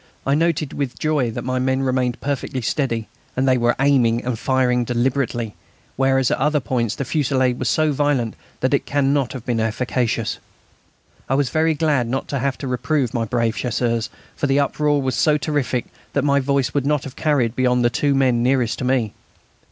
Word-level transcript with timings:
I 0.25 0.33
noted 0.33 0.73
with 0.73 0.97
joy 0.97 1.29
that 1.29 1.43
my 1.43 1.59
men 1.59 1.83
remained 1.83 2.19
perfectly 2.21 2.61
steady; 2.63 3.07
they 3.35 3.55
were 3.55 3.75
aiming 3.79 4.23
and 4.25 4.39
firing 4.39 4.83
deliberately, 4.83 5.53
whereas 5.95 6.31
at 6.31 6.39
other 6.39 6.59
points 6.59 6.95
the 6.95 7.05
fusillade 7.05 7.59
was 7.59 7.69
so 7.69 7.91
violent 7.91 8.33
that 8.61 8.73
it 8.73 8.87
cannot 8.87 9.33
have 9.33 9.45
been 9.45 9.59
efficacious. 9.59 10.39
I 11.29 11.35
was 11.35 11.51
very 11.51 11.75
glad 11.75 12.07
not 12.07 12.27
to 12.29 12.39
have 12.39 12.57
to 12.57 12.67
reprove 12.67 13.13
my 13.13 13.25
brave 13.25 13.55
Chasseurs, 13.55 14.09
for 14.35 14.47
the 14.47 14.59
uproar 14.59 14.99
was 15.03 15.13
so 15.13 15.37
terrific 15.37 15.85
that 16.13 16.23
my 16.23 16.39
voice 16.39 16.73
would 16.73 16.87
not 16.87 17.03
have 17.03 17.15
carried 17.15 17.55
beyond 17.55 17.85
the 17.85 17.91
two 17.91 18.15
men 18.15 18.41
nearest 18.41 18.79
to 18.79 18.83
me. 18.85 19.13